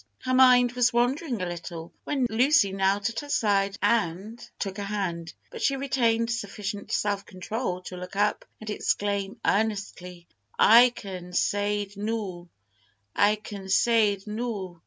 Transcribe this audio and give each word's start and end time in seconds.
Her 0.21 0.33
mind 0.33 0.71
was 0.71 0.91
wandering 0.91 1.43
a 1.43 1.45
little 1.45 1.93
when 2.05 2.25
Lucy 2.27 2.71
knelt 2.71 3.11
at 3.11 3.19
her 3.19 3.29
side 3.29 3.77
and 3.83 4.39
took 4.57 4.77
her 4.77 4.83
hand, 4.85 5.31
but 5.51 5.61
she 5.61 5.75
retained 5.75 6.31
sufficient 6.31 6.91
self 6.91 7.23
control 7.23 7.83
to 7.83 7.97
look 7.97 8.15
up 8.15 8.43
and 8.59 8.71
exclaim 8.71 9.39
earnestly, 9.45 10.27
"I 10.57 10.89
can 10.89 11.33
say'd 11.33 11.97
noo 11.97 12.49
I 13.15 13.35
can 13.35 13.69
say'd 13.69 14.25
noo! 14.25 14.79